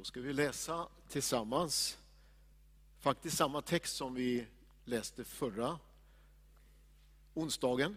[0.00, 1.98] Då ska vi läsa tillsammans,
[2.98, 4.46] faktiskt samma text som vi
[4.84, 5.78] läste förra
[7.34, 7.96] onsdagen.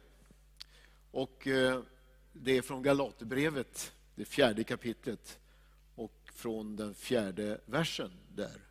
[1.12, 1.82] Och eh,
[2.34, 5.40] det är från Galaterbrevet, det fjärde kapitlet
[5.96, 8.62] och från den fjärde versen där.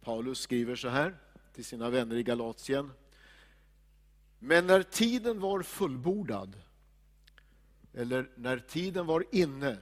[0.00, 1.16] Paulus skriver så här
[1.54, 2.92] till sina vänner i Galatien.
[4.38, 6.60] Men när tiden var fullbordad,
[7.94, 9.78] eller när tiden var inne,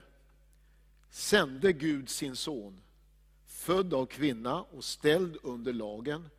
[1.11, 2.81] sände Gud sin son,
[3.45, 6.29] född av kvinna och ställd under lagen,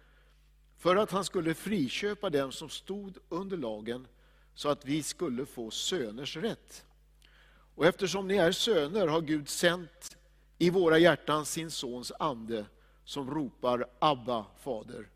[0.79, 4.07] för att han skulle friköpa dem som stod under lagen,
[4.55, 6.85] så att vi skulle få söners rätt.
[7.75, 10.17] Och eftersom ni är söner har Gud sänt
[10.59, 12.67] i våra hjärtan sin sons ande,
[13.05, 15.09] som ropar Abba, fader.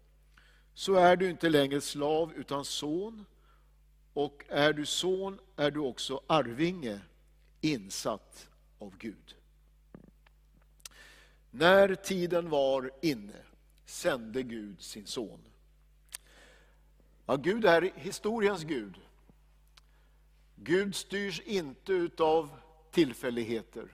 [0.74, 3.24] Så är du inte längre slav utan son,
[4.12, 7.00] och är du son är du också arvinge,
[7.60, 9.36] insatt av Gud.
[11.58, 13.42] När tiden var inne
[13.84, 15.40] sände Gud sin son.
[17.26, 18.94] Ja, Gud är historiens Gud.
[20.56, 22.50] Gud styrs inte utav
[22.90, 23.88] tillfälligheter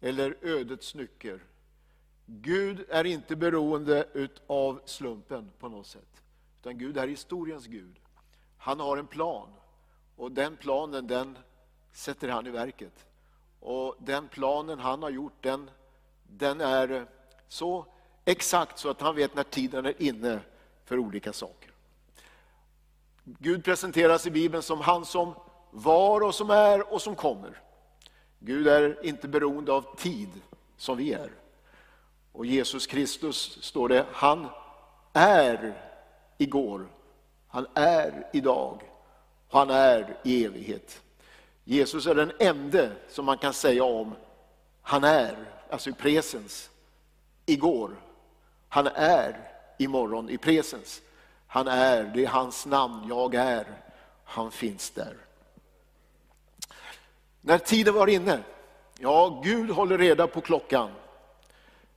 [0.00, 1.44] eller ödets nycker.
[2.26, 6.22] Gud är inte beroende utav slumpen på något sätt.
[6.60, 8.00] Utan Gud är historiens Gud.
[8.58, 9.48] Han har en plan
[10.16, 11.38] och den planen den
[11.92, 13.06] sätter han i verket.
[13.60, 15.70] Och den planen han har gjort den
[16.28, 17.06] den är
[17.48, 17.86] så
[18.24, 20.40] exakt så att han vet när tiden är inne
[20.84, 21.70] för olika saker.
[23.24, 25.34] Gud presenteras i Bibeln som han som
[25.70, 27.62] var och som är och som kommer.
[28.38, 30.28] Gud är inte beroende av tid
[30.76, 31.30] som vi är.
[32.32, 34.48] Och Jesus Kristus, står det, han
[35.12, 35.82] är
[36.38, 36.88] igår,
[37.48, 38.82] han är idag
[39.48, 41.02] och han är i evighet.
[41.64, 44.14] Jesus är den enda som man kan säga om,
[44.88, 45.36] han är
[45.70, 46.70] alltså i presens,
[47.46, 47.96] igår.
[48.68, 51.02] Han är imorgon i presens.
[51.46, 53.66] Han är, det är hans namn, jag är.
[54.24, 55.16] Han finns där.
[57.40, 58.42] När tiden var inne,
[58.98, 60.90] ja Gud håller reda på klockan.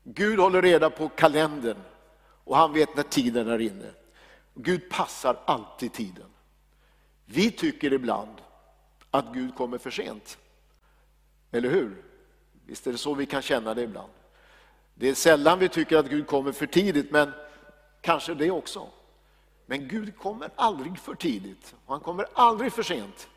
[0.03, 1.83] Gud håller reda på kalendern
[2.43, 3.91] och han vet när tiden är inne.
[4.53, 6.29] Gud passar alltid tiden.
[7.25, 8.41] Vi tycker ibland
[9.11, 10.37] att Gud kommer för sent.
[11.51, 12.08] Eller hur?
[12.69, 14.11] Visst är det så vi kan känna det ibland.
[14.93, 17.31] Det är sällan vi tycker att Gud kommer för tidigt, men
[18.01, 18.89] kanske det också.
[19.65, 23.29] Men Gud kommer aldrig för tidigt och han kommer aldrig för sent.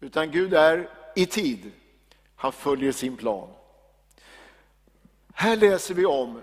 [0.00, 1.72] Utan Gud är i tid.
[2.36, 3.48] Han följer sin plan.
[5.34, 6.42] Här läser vi om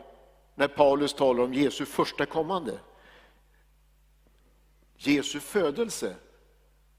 [0.55, 2.79] när Paulus talar om Jesu första kommande.
[4.97, 6.15] Jesu födelse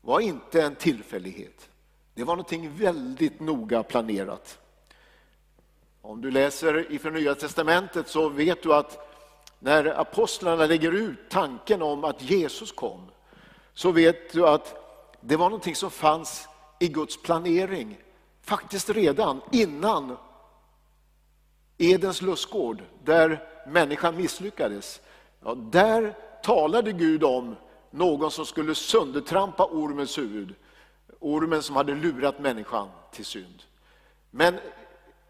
[0.01, 1.71] var inte en tillfällighet.
[2.15, 4.59] Det var någonting väldigt noga planerat.
[6.05, 9.19] Om du läser ifrån Nya Testamentet så vet du att
[9.59, 13.11] när apostlarna lägger ut tanken om att Jesus kom,
[13.75, 14.75] så vet du att
[15.21, 16.49] det var någonting som fanns
[16.79, 17.99] i Guds planering,
[18.43, 20.17] faktiskt redan innan
[21.79, 25.01] Edens lustgård, där människan misslyckades.
[25.45, 27.57] Ja, där talade Gud om
[27.91, 30.55] någon som skulle söndertrampa ormens huvud,
[31.21, 33.63] ormen som hade lurat människan till synd.
[34.31, 34.59] Men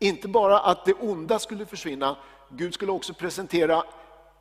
[0.02, 2.16] inte bara att det onda skulle försvinna,
[2.48, 3.84] Gud skulle också presentera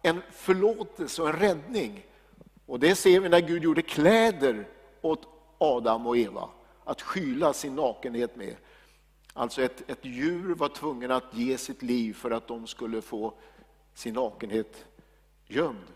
[0.02, 2.06] en förlåtelse och en räddning.
[2.66, 4.68] Och det ser vi när Gud gjorde kläder
[5.02, 5.28] åt
[5.58, 6.50] Adam och Eva,
[6.84, 8.56] att skyla sin nakenhet med.
[9.34, 13.34] Alltså ett, ett djur var tvungen att ge sitt liv för att de skulle få
[13.94, 14.86] sin nakenhet
[15.48, 15.88] gömd.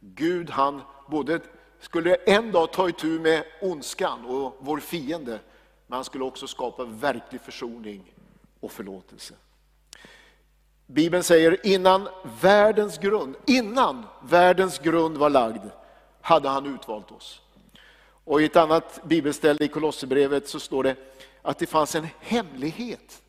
[0.00, 1.40] Gud han både
[1.80, 5.40] skulle en dag ta itu med ondskan och vår fiende,
[5.86, 8.13] men han skulle också skapa verklig försoning
[8.64, 9.34] och förlåtelse.
[10.86, 12.08] Bibeln säger innan
[12.40, 15.62] världens grund, innan världens grund var lagd
[16.20, 17.40] hade han utvalt oss.
[18.24, 20.96] Och i ett annat bibelställe i Kolosserbrevet så står det
[21.42, 23.22] att det fanns en hemlighet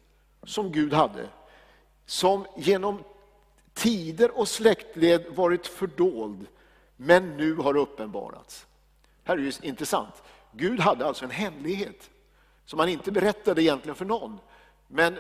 [0.44, 1.30] som Gud hade,
[2.06, 3.04] som genom
[3.74, 6.48] tider och släktled varit fördold,
[6.98, 8.66] men nu har uppenbarats.
[9.24, 10.24] Här är det intressant.
[10.52, 12.10] Gud hade alltså en hemlighet
[12.66, 14.40] som han inte berättade egentligen för någon.
[14.88, 15.18] Men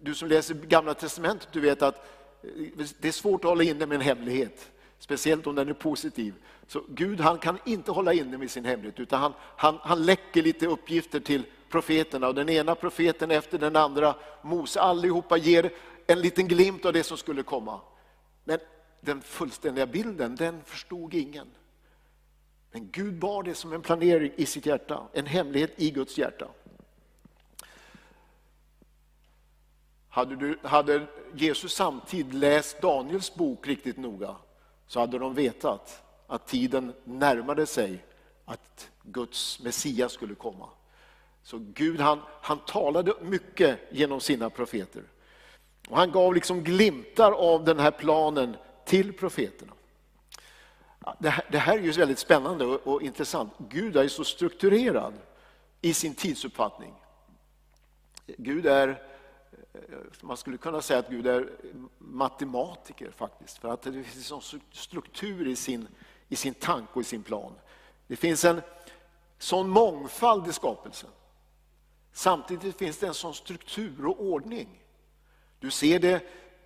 [0.00, 1.96] du som läser Gamla Testamentet, du vet att
[2.42, 4.70] eh, det är svårt att hålla inne med en hemlighet.
[4.98, 6.34] Speciellt om den är positiv.
[6.66, 10.42] Så Gud han kan inte hålla inne med sin hemlighet utan han, han, han läcker
[10.42, 15.70] lite uppgifter till profeterna och den ena profeten efter den andra, Mose, allihopa ger
[16.06, 17.80] en liten glimt av det som skulle komma.
[18.44, 18.58] Men
[19.00, 21.46] den fullständiga bilden, den förstod ingen.
[22.72, 26.48] Men Gud bar det som en planering i sitt hjärta, en hemlighet i Guds hjärta.
[30.10, 34.36] Hade, du, hade Jesus samtidigt läst Daniels bok riktigt noga
[34.86, 38.04] så hade de vetat att tiden närmade sig
[38.44, 40.68] att Guds Messias skulle komma.
[41.42, 45.02] Så Gud han, han talade mycket genom sina profeter.
[45.88, 49.72] Och han gav liksom glimtar av den här planen till profeterna.
[51.18, 53.52] Det här, det här är ju väldigt spännande och, och intressant.
[53.58, 55.14] Gud är så strukturerad
[55.80, 56.94] i sin tidsuppfattning.
[58.26, 59.02] Gud är,
[59.74, 59.80] Eh,
[60.20, 61.50] man skulle kunna säga att Gud är
[61.98, 63.58] matematiker faktiskt.
[63.58, 65.88] För att det finns en struktur i sin,
[66.28, 67.52] i sin tanke och i sin plan.
[68.06, 68.62] Det finns en
[69.38, 71.10] sån mångfald i skapelsen.
[72.12, 74.68] Samtidigt finns det en sån struktur och ordning.
[75.58, 76.22] Du ser det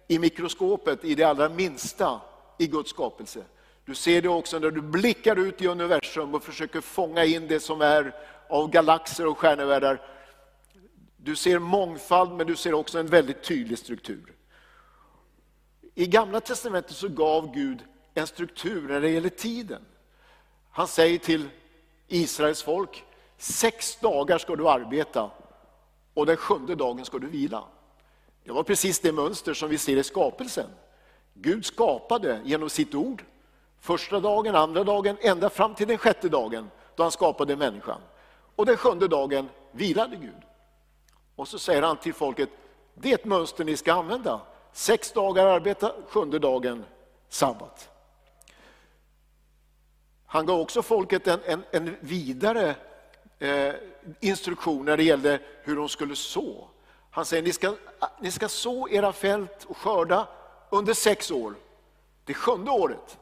[0.09, 2.21] i mikroskopet, i det allra minsta
[2.59, 3.45] i Guds skapelse.
[3.85, 7.61] Du ser det också när du blickar ut i universum och försöker fånga in det
[7.61, 8.15] som är
[8.49, 10.14] av galaxer och stjärnevärldar.
[11.25, 14.35] Du ser mångfald men du ser också en väldigt tydlig struktur.
[15.95, 17.85] I gamla testamentet så gav Gud
[18.15, 19.83] en struktur när det gäller tiden.
[20.71, 21.49] Han säger till
[22.09, 23.05] Israels folk,
[23.39, 25.31] sex dagar ska du arbeta
[26.15, 27.65] och den sjunde dagen ska du vila.
[28.45, 30.71] Det var precis det mönster som vi ser i skapelsen.
[31.35, 33.25] Gud skapade genom sitt ord,
[33.81, 38.01] första dagen, andra dagen, ända fram till den sjätte dagen då han skapade människan.
[38.57, 40.43] Och den sjunde dagen vilade Gud.
[41.37, 42.49] Och så säger han till folket,
[42.95, 44.41] det är ett mönster ni ska använda.
[44.73, 46.85] Sex dagar arbeta, sjunde dagen
[47.29, 47.91] sabbat.
[50.27, 52.75] Han gav också folket en, en, en vidare
[53.39, 53.75] eh,
[54.21, 56.69] instruktion när det gällde hur de skulle så.
[57.11, 57.75] Han säger, ni ska,
[58.21, 60.29] ni ska så era fält och skörda
[60.71, 61.55] under sex år.
[62.25, 63.19] Det sjunde året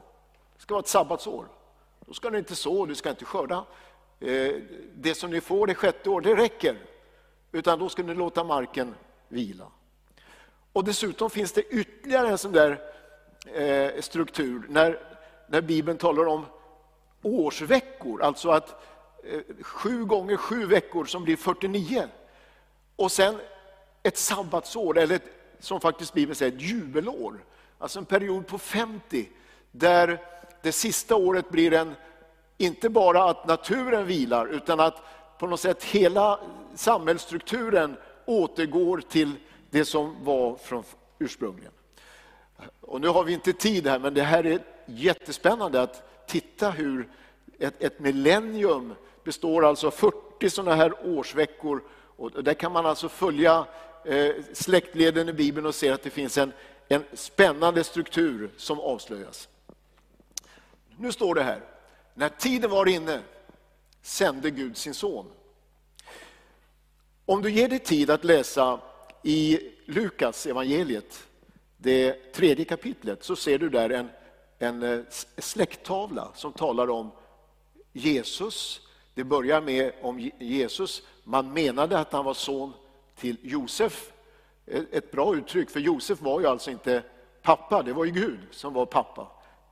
[0.58, 1.48] ska vara ett sabbatsår.
[2.06, 3.64] Då ska ni inte så, du ska inte skörda.
[4.20, 4.54] Eh,
[4.94, 6.76] det som ni får det sjätte året, det räcker.
[7.52, 8.94] Utan då ska ni låta marken
[9.28, 9.66] vila.
[10.72, 12.80] Och dessutom finns det ytterligare en sån där
[13.54, 14.98] eh, struktur när,
[15.46, 16.46] när Bibeln talar om
[17.22, 18.84] årsveckor, alltså att
[19.24, 22.08] eh, sju gånger sju veckor som blir 49.
[22.96, 23.40] Och sen
[24.02, 27.44] ett sabbatsår, eller ett, som faktiskt Bibeln säger, ett jubelår.
[27.78, 29.28] Alltså en period på 50,
[29.70, 30.18] där
[30.62, 31.94] det sista året blir en,
[32.58, 35.02] inte bara att naturen vilar, utan att
[35.38, 36.40] på något sätt hela
[36.74, 39.32] samhällsstrukturen återgår till
[39.70, 40.84] det som var från
[41.18, 41.72] ursprungligen.
[42.80, 47.08] Och nu har vi inte tid här, men det här är jättespännande att titta hur
[47.58, 51.82] ett, ett millennium består alltså av 40 sådana här årsveckor.
[52.16, 53.66] Och där kan man alltså följa
[54.04, 56.52] eh, släktleden i Bibeln och se att det finns en,
[56.88, 59.48] en spännande struktur som avslöjas.
[60.96, 61.60] Nu står det här,
[62.14, 63.20] när tiden var inne
[64.02, 65.26] sände Gud sin son.
[67.26, 68.80] Om du ger dig tid att läsa
[69.22, 71.28] i Lukas evangeliet,
[71.76, 74.08] det tredje kapitlet, så ser du där en,
[74.58, 75.00] en eh,
[75.38, 77.10] släkttavla som talar om
[77.92, 78.80] Jesus.
[79.14, 81.02] Det börjar med om Jesus.
[81.24, 82.72] Man menade att han var son
[83.16, 84.12] till Josef.
[84.66, 87.02] Eh, ett bra uttryck, för Josef var ju alltså inte
[87.42, 89.26] pappa, det var ju Gud som var pappa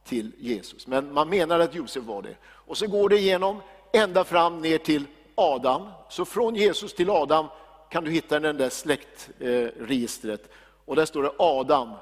[0.04, 0.86] till Jesus.
[0.86, 2.36] Men man menar att Josef var det.
[2.44, 3.60] Och så går det igenom
[3.92, 5.06] ända fram ner till
[5.40, 5.88] Adam.
[6.08, 7.46] Så från Jesus till Adam
[7.90, 10.50] kan du hitta den där släktregistret.
[10.84, 11.92] Och där står det Adam,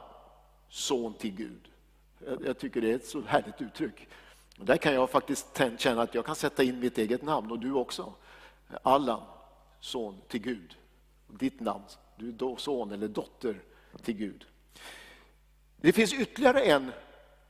[0.68, 1.68] son till Gud.
[2.44, 4.08] Jag tycker det är ett så härligt uttryck.
[4.58, 7.58] Och där kan jag faktiskt känna att jag kan sätta in mitt eget namn och
[7.58, 8.12] du också.
[8.82, 9.20] Allan,
[9.80, 10.76] son till Gud.
[11.26, 11.84] Ditt namn,
[12.16, 13.62] du är son eller dotter
[14.02, 14.46] till Gud.
[15.76, 16.92] Det finns ytterligare en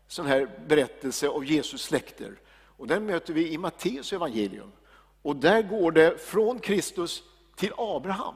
[0.09, 2.41] sån här berättelse av Jesus släkter.
[2.51, 4.73] Och den möter vi i Matteus evangelium.
[5.29, 7.23] Och där går det från Kristus
[7.57, 8.35] till Abraham.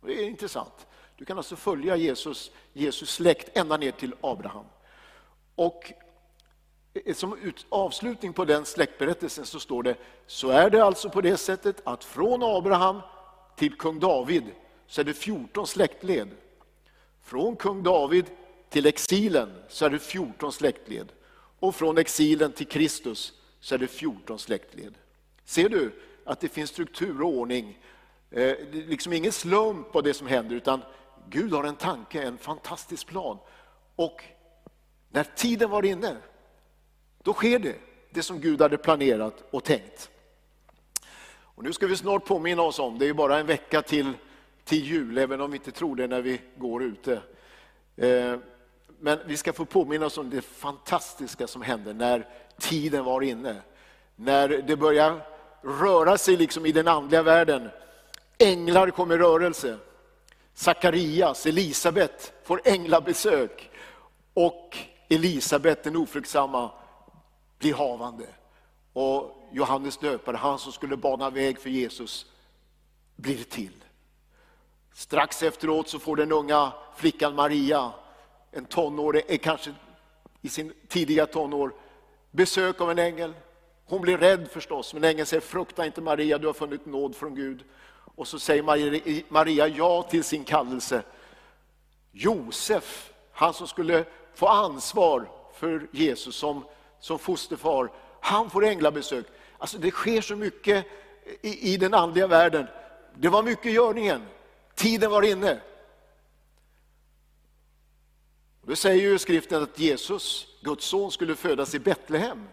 [0.00, 0.86] Det är intressant.
[1.16, 4.64] Du kan alltså följa Jesus, Jesus släkt ända ner till Abraham.
[5.54, 5.92] Och
[6.94, 11.36] eh, som avslutning på den släktberättelsen så står det, så är det alltså på det
[11.36, 13.00] sättet att från Abraham
[13.56, 14.44] till kung David
[14.86, 16.28] så är det 14 släktled.
[17.22, 18.24] Från kung David
[18.68, 21.12] till exilen så är det 14 släktled.
[21.58, 24.94] Och från exilen till Kristus så är det 14 släktled.
[25.50, 25.92] Ser du
[26.24, 27.78] att det finns struktur och ordning?
[28.30, 30.80] Eh, det är liksom ingen slump på det som händer utan
[31.28, 33.38] Gud har en tanke, en fantastisk plan.
[33.96, 34.24] Och
[35.08, 36.16] när tiden var inne,
[37.22, 37.74] då sker det,
[38.10, 40.10] det som Gud hade planerat och tänkt.
[41.32, 44.12] Och nu ska vi snart påminna oss om, det är bara en vecka till,
[44.64, 47.22] till jul, även om vi inte tror det när vi går ute.
[47.96, 48.36] Eh,
[48.98, 52.28] men vi ska få påminna oss om det fantastiska som hände när
[52.58, 53.62] tiden var inne.
[54.16, 55.20] När det började,
[55.62, 57.70] röra sig liksom i den andliga världen.
[58.38, 59.78] Änglar kom i rörelse.
[60.54, 63.70] Sakarias, Elisabet får änglabesök
[64.34, 64.76] och
[65.08, 66.70] Elisabet den ofruktsamma
[67.58, 68.26] blir havande.
[68.92, 72.26] Och Johannes döpare, han som skulle bana väg för Jesus,
[73.16, 73.84] blir till.
[74.94, 77.92] Strax efteråt så får den unga flickan Maria,
[78.52, 79.74] en tonåring, kanske
[80.40, 81.74] i sin tidiga tonår,
[82.30, 83.34] besök av en ängel.
[83.90, 87.34] Hon blir rädd förstås, men ängeln säger frukta inte Maria, du har funnit nåd från
[87.34, 87.64] Gud.
[88.14, 88.62] Och så säger
[89.32, 91.02] Maria ja till sin kallelse.
[92.12, 94.04] Josef, han som skulle
[94.34, 96.64] få ansvar för Jesus som,
[97.00, 99.26] som fosterfar, han får änglabesök.
[99.58, 100.86] Alltså det sker så mycket
[101.40, 102.66] i, i den andliga världen.
[103.16, 104.22] Det var mycket i görningen.
[104.74, 105.60] Tiden var inne.
[108.62, 112.48] Då säger ju skriften att Jesus, Guds son, skulle födas i Betlehem.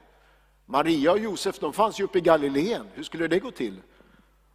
[0.70, 2.88] Maria och Josef de fanns ju uppe i Galileen.
[2.94, 3.82] Hur skulle det gå till?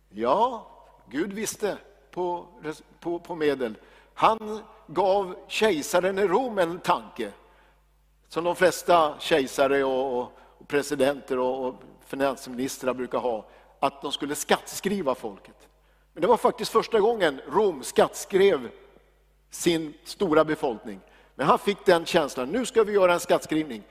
[0.08, 0.66] Ja,
[1.10, 1.78] Gud visste
[2.10, 2.46] på,
[3.00, 3.74] på, på medel.
[4.14, 7.32] Han gav kejsaren i Rom en tanke.
[8.28, 10.32] Som de flesta kejsare och, och
[10.66, 11.74] presidenter och, och
[12.06, 13.46] finansministrar brukar ha.
[13.80, 15.68] Att de skulle skattskriva folket.
[16.12, 18.70] Men det var faktiskt första gången Rom skattskrev
[19.50, 21.00] sin stora befolkning.
[21.34, 23.82] Men han fick den känslan, nu ska vi göra en skattskrivning.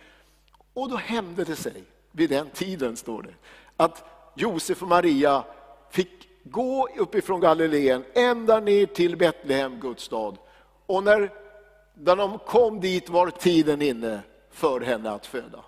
[0.74, 3.34] Och då hände det sig, vid den tiden står det,
[3.78, 5.44] att Josef och Maria
[5.92, 10.38] fick gå uppifrån Galileen ända ner till Betlehem, Guds stad.
[10.86, 11.32] Och när,
[11.94, 15.66] när de kom dit var tiden inne för henne att föda.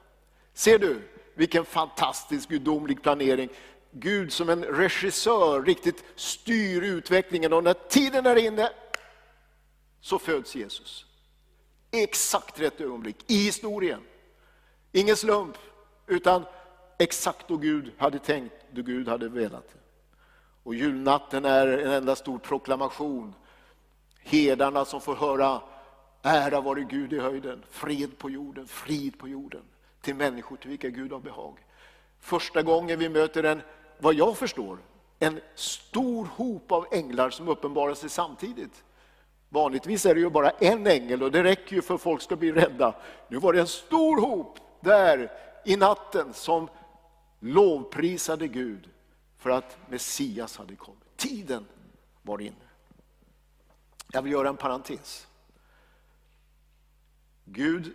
[0.54, 1.02] Ser du
[1.34, 3.50] vilken fantastisk gudomlig planering.
[3.92, 8.70] Gud som en regissör riktigt styr utvecklingen och när tiden är inne
[10.02, 11.06] så föds Jesus.
[11.92, 14.02] Exakt rätt ögonblick i historien.
[14.92, 15.58] Ingen slump,
[16.08, 16.46] utan
[16.98, 19.76] exakt då Gud hade tänkt, då Gud hade velat.
[20.64, 23.34] Och julnatten är en enda stor proklamation.
[24.20, 25.62] Hedarna som får höra
[26.22, 29.62] ära vare Gud i höjden, fred på jorden, frid på jorden
[30.02, 31.58] till människor till vilka Gud har behag.
[32.20, 33.62] Första gången vi möter en,
[34.00, 34.78] vad jag förstår,
[35.20, 38.84] en stor hop av änglar som uppenbarar sig samtidigt.
[39.50, 42.36] Vanligtvis är det ju bara en ängel och det räcker ju för att folk ska
[42.36, 42.96] bli rädda.
[43.28, 45.32] Nu var det en stor hop där
[45.66, 46.70] i natten som
[47.40, 48.90] lovprisade Gud
[49.38, 51.18] för att Messias hade kommit.
[51.18, 51.66] Tiden
[52.22, 52.56] var inne.
[54.12, 55.28] Jag vill göra en parentes.
[57.46, 57.94] Gud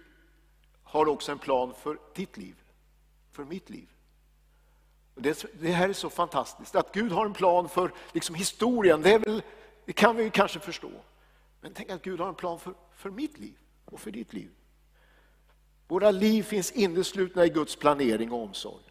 [0.83, 2.55] har också en plan för ditt liv,
[3.33, 3.89] för mitt liv.
[5.15, 9.19] Det, det här är så fantastiskt, att Gud har en plan för liksom, historien, det,
[9.19, 9.43] väl,
[9.85, 10.91] det kan vi kanske förstå.
[11.61, 14.51] Men tänk att Gud har en plan för, för mitt liv och för ditt liv.
[15.89, 18.85] Våra liv finns inneslutna i Guds planering och omsorg.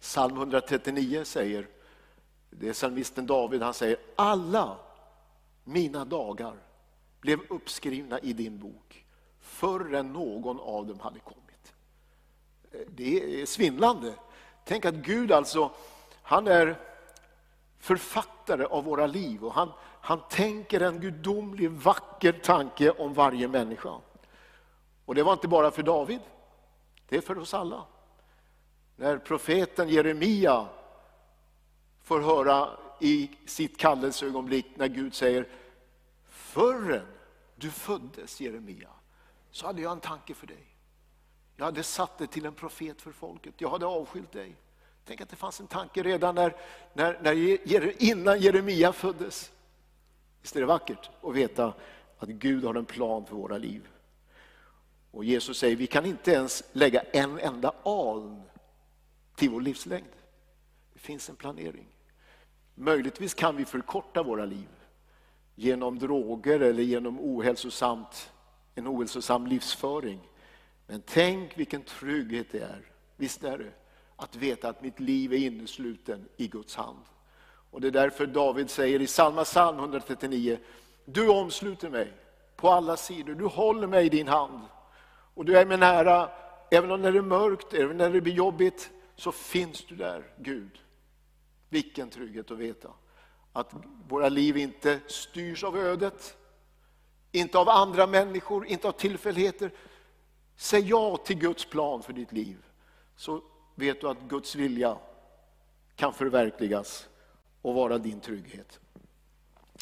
[0.00, 1.68] Psalm 139 säger,
[2.50, 4.76] det är psalmisten David, han säger alla
[5.64, 6.54] mina dagar
[7.20, 9.04] blev uppskrivna i din bok
[9.40, 11.72] förrän någon av dem hade kommit.
[12.88, 14.14] Det är svindlande.
[14.64, 15.70] Tänk att Gud alltså,
[16.22, 16.78] han är
[17.78, 24.00] författare av våra liv och han, han tänker en gudomlig vacker tanke om varje människa.
[25.10, 26.20] Och det var inte bara för David,
[27.08, 27.86] det är för oss alla.
[28.96, 30.68] När profeten Jeremia
[32.02, 32.68] får höra
[33.00, 35.48] i sitt kallelseögonblick när Gud säger
[36.28, 37.06] Förrän
[37.56, 38.88] du föddes Jeremia
[39.50, 40.66] så hade jag en tanke för dig.
[41.56, 44.56] Jag hade satt dig till en profet för folket, jag hade avskilt dig.
[45.04, 46.56] Tänk att det fanns en tanke redan när,
[46.92, 49.52] när, när, innan Jeremia föddes.
[50.42, 51.74] Visst är det vackert att veta
[52.18, 53.88] att Gud har en plan för våra liv.
[55.10, 58.42] Och Jesus säger vi kan inte ens lägga en enda aln
[59.36, 60.12] till vår livslängd.
[60.92, 61.86] Det finns en planering.
[62.74, 64.68] Möjligtvis kan vi förkorta våra liv
[65.54, 68.32] genom droger eller genom ohälsosamt,
[68.74, 70.20] en ohälsosam livsföring.
[70.86, 72.82] Men tänk vilken trygghet det är,
[73.16, 73.70] visst är det,
[74.16, 77.04] att veta att mitt liv är innesluten i Guds hand.
[77.70, 80.58] Och Det är därför David säger i samma psalm 139,
[81.04, 82.12] du omsluter mig
[82.56, 84.60] på alla sidor, du håller mig i din hand.
[85.40, 86.30] Och du är mig nära,
[86.70, 90.78] även om det är mörkt, även när det blir jobbigt, så finns du där, Gud.
[91.68, 92.90] Vilken trygghet att veta
[93.52, 93.72] att
[94.08, 96.36] våra liv inte styrs av ödet,
[97.32, 99.70] inte av andra människor, inte av tillfälligheter.
[100.56, 102.56] Säg ja till Guds plan för ditt liv,
[103.16, 103.42] så
[103.74, 104.96] vet du att Guds vilja
[105.96, 107.08] kan förverkligas
[107.62, 108.80] och vara din trygghet.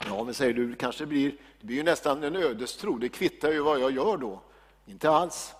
[0.06, 3.60] Ja, men säger du, kanske blir, det blir ju nästan en ödestro, det kvittar ju
[3.60, 4.42] vad jag gör då.
[4.88, 5.54] Inte alls.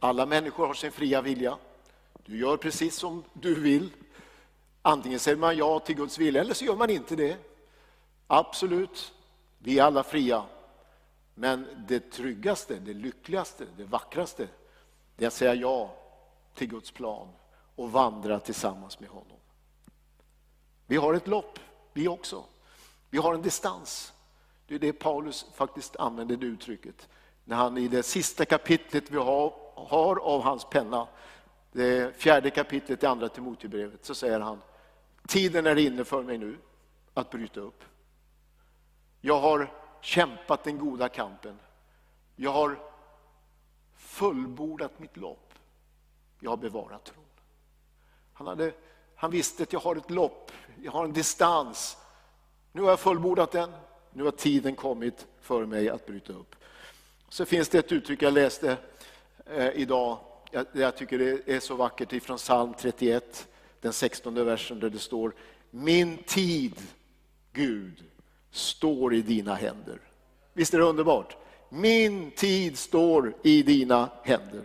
[0.00, 1.58] Alla människor har sin fria vilja.
[2.24, 3.90] Du gör precis som du vill.
[4.82, 7.36] Antingen säger man ja till Guds vilja eller så gör man inte det.
[8.26, 9.12] Absolut.
[9.58, 10.44] Vi är alla fria.
[11.34, 14.48] Men det tryggaste, det lyckligaste, det vackraste,
[15.16, 15.94] det är att säga ja
[16.54, 17.28] till Guds plan
[17.76, 19.38] och vandra tillsammans med honom.
[20.86, 21.58] Vi har ett lopp,
[21.92, 22.44] vi också.
[23.10, 24.12] Vi har en distans.
[24.66, 27.08] Det är det Paulus faktiskt använder det uttrycket.
[27.48, 31.08] När han i det sista kapitlet vi har, har av hans penna,
[31.72, 34.62] det fjärde kapitlet i andra Timoteusbrevet, så säger han,
[35.26, 36.58] tiden är inne för mig nu
[37.14, 37.84] att bryta upp.
[39.20, 41.58] Jag har kämpat den goda kampen.
[42.36, 42.78] Jag har
[43.94, 45.54] fullbordat mitt lopp.
[46.40, 47.24] Jag har bevarat tron.
[48.32, 48.72] Han, hade,
[49.16, 51.96] han visste att jag har ett lopp, jag har en distans.
[52.72, 53.72] Nu har jag fullbordat den,
[54.12, 56.56] nu har tiden kommit för mig att bryta upp.
[57.28, 58.76] Så finns det ett uttryck jag läste
[59.46, 60.18] eh, idag,
[60.50, 63.48] jag, jag tycker det är så vackert ifrån psalm 31,
[63.80, 65.34] den 16 versen där det står
[65.70, 66.74] Min tid,
[67.52, 68.04] Gud,
[68.50, 70.00] står i dina händer.
[70.52, 71.36] Visst är det underbart?
[71.68, 74.64] Min tid står i dina händer.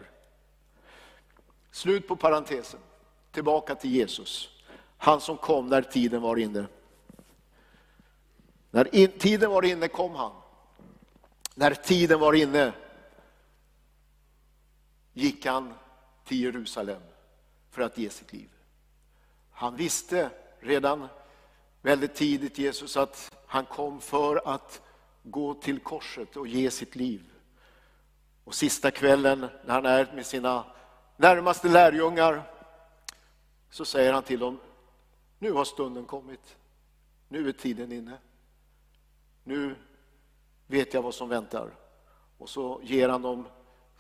[1.72, 2.80] Slut på parentesen.
[3.32, 4.50] Tillbaka till Jesus.
[4.98, 6.66] Han som kom när tiden var inne.
[8.72, 10.41] När in, tiden var inne kom han.
[11.56, 12.74] När tiden var inne
[15.14, 15.74] gick han
[16.26, 17.02] till Jerusalem
[17.70, 18.50] för att ge sitt liv.
[19.52, 20.30] Han visste
[20.60, 21.08] redan
[21.82, 24.82] väldigt tidigt, Jesus, att han kom för att
[25.24, 27.32] gå till korset och ge sitt liv.
[28.44, 30.66] Och sista kvällen när han är med sina
[31.18, 32.44] närmaste lärjungar
[33.70, 34.60] så säger han till dem,
[35.40, 36.58] nu har stunden kommit.
[37.30, 38.18] Nu är tiden inne.
[39.44, 39.76] Nu
[40.72, 41.70] vet jag vad som väntar.
[42.38, 43.48] Och så ger han dem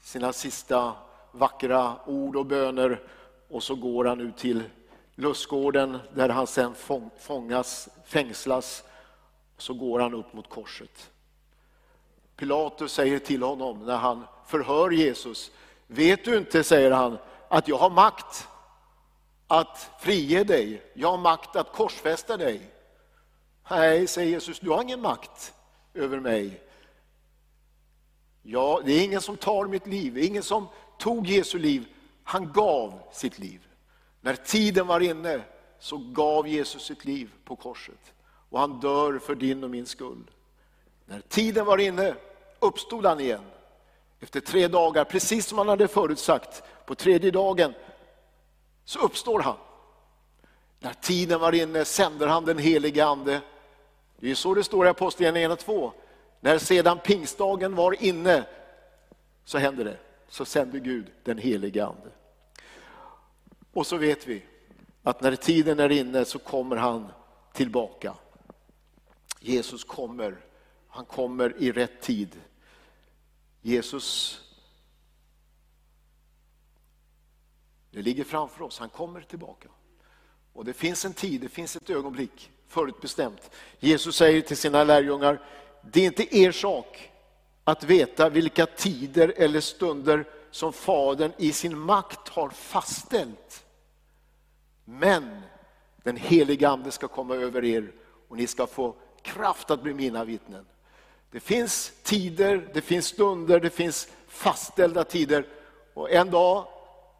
[0.01, 0.93] sina sista
[1.31, 3.01] vackra ord och böner
[3.49, 4.63] och så går han ut till
[5.15, 6.75] lustgården där han sen
[7.19, 8.83] fångas, fängslas.
[9.57, 11.11] Så går han upp mot korset.
[12.35, 15.51] Pilatus säger till honom när han förhör Jesus,
[15.87, 18.47] vet du inte, säger han, att jag har makt
[19.47, 22.62] att frige dig, jag har makt att korsfästa dig.
[23.69, 25.53] Nej, säger Jesus, du har ingen makt
[25.93, 26.62] över mig.
[28.41, 31.86] Ja, det är ingen som tar mitt liv, det är ingen som tog Jesu liv,
[32.23, 33.67] han gav sitt liv.
[34.21, 35.41] När tiden var inne
[35.80, 38.13] så gav Jesus sitt liv på korset
[38.49, 40.32] och han dör för din och min skull.
[41.06, 42.15] När tiden var inne
[42.60, 43.43] uppstod han igen.
[44.19, 47.73] Efter tre dagar, precis som han hade förutsagt, på tredje dagen
[48.86, 49.58] så uppstår han.
[50.80, 53.41] När tiden var inne sänder han den helige ande.
[54.21, 55.93] Det är så det står i Apostlagärningarna 2.
[56.39, 58.45] När sedan pingstdagen var inne
[59.45, 59.97] så hände det.
[60.27, 62.12] Så sände Gud den helige ande.
[63.73, 64.43] Och så vet vi
[65.03, 67.12] att när tiden är inne så kommer han
[67.53, 68.15] tillbaka.
[69.39, 70.38] Jesus kommer,
[70.88, 72.39] han kommer i rätt tid.
[73.62, 74.39] Jesus,
[77.91, 79.69] det ligger framför oss, han kommer tillbaka.
[80.53, 83.51] Och det finns en tid, det finns ett ögonblick förutbestämt.
[83.79, 85.41] Jesus säger till sina lärjungar,
[85.81, 87.12] det är inte er sak
[87.63, 93.63] att veta vilka tider eller stunder som Fadern i sin makt har fastställt.
[94.86, 95.41] Men
[96.03, 97.91] den heliga Ande ska komma över er
[98.27, 100.65] och ni ska få kraft att bli mina vittnen.
[101.31, 105.45] Det finns tider, det finns stunder, det finns fastställda tider.
[105.93, 106.67] Och en dag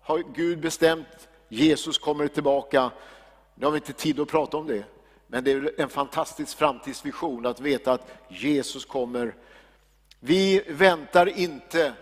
[0.02, 2.92] har Gud bestämt, Jesus kommer tillbaka.
[3.56, 4.84] Nu har vi inte tid att prata om det,
[5.32, 9.36] men det är en fantastisk framtidsvision att veta att Jesus kommer.
[10.20, 11.94] Vi väntar inte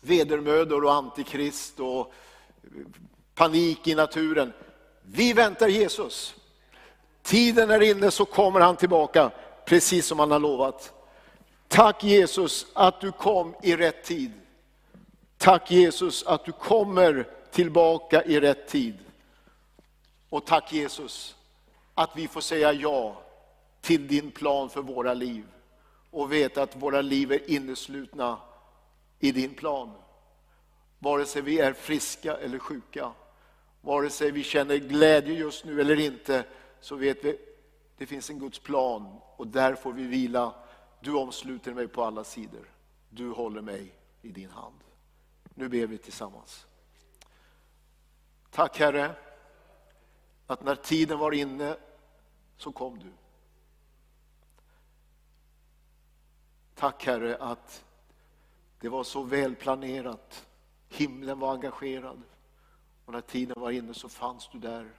[0.00, 2.12] vedermödor och antikrist och
[3.34, 4.52] panik i naturen.
[5.02, 6.34] Vi väntar Jesus.
[7.22, 9.30] Tiden är inne så kommer han tillbaka
[9.64, 10.92] precis som han har lovat.
[11.68, 14.32] Tack Jesus att du kom i rätt tid.
[15.38, 18.98] Tack Jesus att du kommer tillbaka i rätt tid.
[20.30, 21.36] Och tack Jesus
[22.00, 23.22] att vi får säga ja
[23.80, 25.46] till din plan för våra liv
[26.10, 28.38] och veta att våra liv är inneslutna
[29.18, 29.92] i din plan.
[30.98, 33.12] Vare sig vi är friska eller sjuka,
[33.80, 36.44] vare sig vi känner glädje just nu eller inte,
[36.80, 37.38] så vet vi
[37.98, 40.54] det finns en Guds plan och där får vi vila.
[41.00, 42.70] Du omsluter mig på alla sidor.
[43.10, 44.80] Du håller mig i din hand.
[45.54, 46.66] Nu ber vi tillsammans.
[48.50, 49.14] Tack Herre,
[50.46, 51.76] att när tiden var inne
[52.60, 53.12] så kom du.
[56.74, 57.84] Tack Herre att
[58.80, 60.46] det var så väl planerat.
[60.88, 62.22] Himlen var engagerad.
[63.04, 64.90] Och när tiden var inne så fanns du där.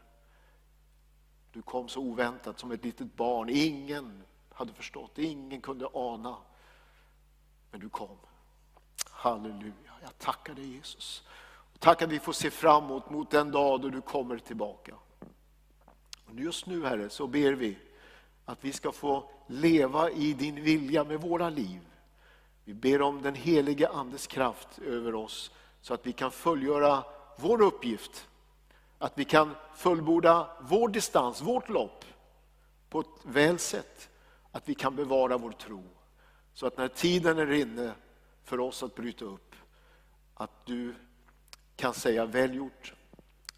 [1.52, 3.50] Du kom så oväntat som ett litet barn.
[3.52, 6.38] Ingen hade förstått, ingen kunde ana.
[7.72, 8.18] Men du kom.
[9.10, 11.24] Halleluja, jag tackar dig Jesus.
[11.80, 14.96] Tack att vi får se fram emot mot den dag då du kommer tillbaka.
[16.32, 17.78] Och just nu Herre så ber vi
[18.46, 21.82] att vi ska få leva i din vilja med våra liv.
[22.64, 27.04] Vi ber om den helige Andes kraft över oss så att vi kan fullgöra
[27.38, 28.28] vår uppgift.
[28.98, 32.06] Att vi kan fullborda vår distans, vårt lopp
[32.90, 34.10] på ett väl sätt.
[34.52, 35.84] Att vi kan bevara vår tro.
[36.54, 37.94] Så att när tiden är inne
[38.44, 39.56] för oss att bryta upp,
[40.34, 40.96] att du
[41.76, 42.94] kan säga väl gjort,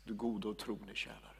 [0.03, 1.32] du gode och trogne tjänare.